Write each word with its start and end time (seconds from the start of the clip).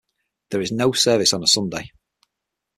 There 0.49 0.61
is 0.61 0.71
no 0.71 0.93
service 0.93 1.31
on 1.31 1.43
a 1.43 1.47
Sunday. 1.47 1.91